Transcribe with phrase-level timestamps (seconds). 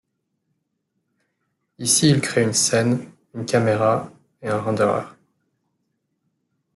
[1.77, 5.05] Ici il crée une scène, une caméra et un renderer.